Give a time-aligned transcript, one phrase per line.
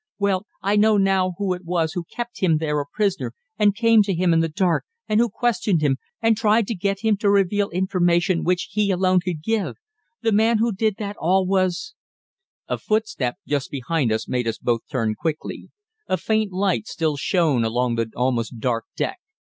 [0.17, 4.01] Well, I know now who it was who kept him there a prisoner, and came
[4.01, 7.69] to him in the dark, and questioned him, and tried to get him to reveal
[7.69, 9.75] information which he alone could give.
[10.23, 11.93] The man who did all that was"
[12.67, 15.69] A footstep just behind us made us both turn quickly.
[16.07, 19.19] A faint light still shone along the almost dark deck.